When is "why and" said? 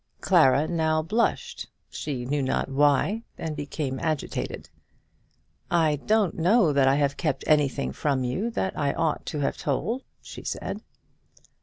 2.69-3.55